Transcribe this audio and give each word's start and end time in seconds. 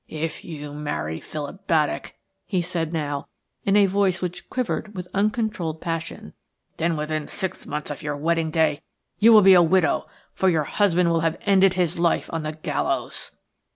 "If 0.07 0.43
you 0.43 0.73
marry 0.73 1.19
Philip 1.19 1.67
Baddock," 1.67 2.15
he 2.47 2.61
now 2.87 3.21
said, 3.21 3.25
in 3.67 3.75
a 3.75 3.85
voice 3.85 4.19
which 4.19 4.49
quivered 4.49 4.95
with 4.95 5.07
uncontrolled 5.13 5.79
passion, 5.79 6.33
"then 6.77 6.97
within 6.97 7.27
six 7.27 7.67
months 7.67 7.91
of 7.91 8.01
your 8.01 8.17
wedding 8.17 8.49
day 8.49 8.81
you 9.19 9.31
will 9.31 9.43
be 9.43 9.53
a 9.53 9.61
widow, 9.61 10.07
for 10.33 10.49
your 10.49 10.63
husband 10.63 11.09
will 11.11 11.19
have 11.19 11.37
ended 11.41 11.75
his 11.75 11.99
life 11.99 12.31
on 12.33 12.41
the 12.41 12.53
gallows." 12.53 13.29